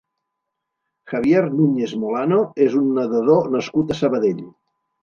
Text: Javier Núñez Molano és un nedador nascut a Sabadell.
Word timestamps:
Javier 1.11 1.45
Núñez 1.59 1.93
Molano 2.05 2.41
és 2.69 2.81
un 2.83 2.91
nedador 2.99 3.55
nascut 3.59 3.97
a 3.97 4.01
Sabadell. 4.05 4.47